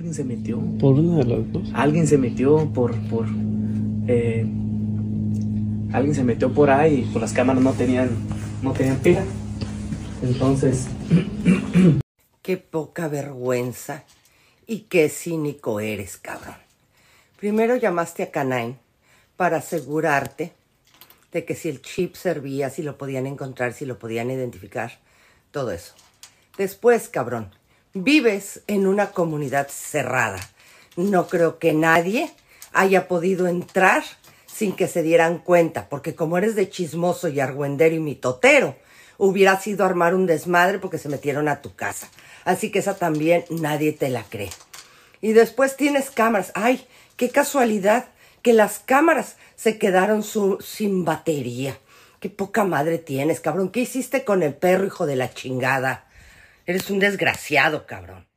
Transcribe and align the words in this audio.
alguien 0.00 0.14
se 0.14 0.24
metió. 0.24 0.58
Por 0.78 0.94
una 0.94 1.18
de 1.18 1.24
las 1.24 1.52
dos. 1.52 1.68
Alguien 1.74 2.06
se 2.06 2.16
metió 2.16 2.72
por, 2.72 2.96
por, 3.10 3.26
eh, 4.08 4.46
alguien 5.92 6.14
se 6.14 6.24
metió 6.24 6.50
por 6.54 6.70
ahí 6.70 7.00
y 7.00 7.02
pues 7.02 7.20
las 7.20 7.34
cámaras 7.34 7.62
no 7.62 7.74
tenían, 7.74 8.08
no 8.62 8.72
tenían 8.72 8.96
pila. 9.00 9.22
Entonces, 10.22 10.88
Qué 12.42 12.56
poca 12.56 13.08
vergüenza 13.08 14.04
y 14.66 14.80
qué 14.88 15.10
cínico 15.10 15.80
eres, 15.80 16.16
cabrón. 16.16 16.56
Primero 17.38 17.76
llamaste 17.76 18.22
a 18.22 18.30
Canine 18.30 18.78
para 19.36 19.58
asegurarte 19.58 20.54
de 21.30 21.44
que 21.44 21.54
si 21.54 21.68
el 21.68 21.82
chip 21.82 22.14
servía, 22.14 22.70
si 22.70 22.82
lo 22.82 22.96
podían 22.96 23.26
encontrar, 23.26 23.74
si 23.74 23.84
lo 23.84 23.98
podían 23.98 24.30
identificar, 24.30 24.98
todo 25.50 25.70
eso. 25.70 25.92
Después, 26.56 27.10
cabrón, 27.10 27.50
vives 27.94 28.62
en 28.66 28.86
una 28.86 29.10
comunidad 29.10 29.68
cerrada. 29.68 30.40
No 30.96 31.28
creo 31.28 31.58
que 31.58 31.72
nadie 31.72 32.30
haya 32.72 33.08
podido 33.08 33.48
entrar 33.48 34.04
sin 34.46 34.72
que 34.72 34.88
se 34.88 35.02
dieran 35.02 35.38
cuenta, 35.38 35.88
porque 35.88 36.14
como 36.14 36.38
eres 36.38 36.54
de 36.54 36.68
chismoso 36.68 37.28
y 37.28 37.40
argüendero 37.40 37.94
y 37.94 38.00
mitotero, 38.00 38.76
hubiera 39.18 39.58
sido 39.60 39.84
armar 39.84 40.14
un 40.14 40.26
desmadre 40.26 40.78
porque 40.78 40.98
se 40.98 41.08
metieron 41.08 41.48
a 41.48 41.62
tu 41.62 41.74
casa. 41.74 42.08
Así 42.44 42.70
que 42.70 42.80
esa 42.80 42.96
también 42.96 43.44
nadie 43.50 43.92
te 43.92 44.08
la 44.08 44.24
cree. 44.24 44.50
Y 45.20 45.32
después 45.32 45.76
tienes 45.76 46.10
cámaras. 46.10 46.52
Ay, 46.54 46.86
qué 47.16 47.30
casualidad 47.30 48.06
que 48.42 48.52
las 48.52 48.78
cámaras 48.78 49.36
se 49.56 49.78
quedaron 49.78 50.24
sin 50.60 51.04
batería. 51.04 51.78
Qué 52.20 52.30
poca 52.30 52.64
madre 52.64 52.98
tienes, 52.98 53.40
cabrón. 53.40 53.70
¿Qué 53.70 53.80
hiciste 53.80 54.24
con 54.24 54.42
el 54.42 54.54
perro, 54.54 54.86
hijo 54.86 55.06
de 55.06 55.16
la 55.16 55.32
chingada? 55.32 56.09
Eres 56.70 56.88
un 56.88 57.00
desgraciado, 57.00 57.84
cabrón. 57.84 58.29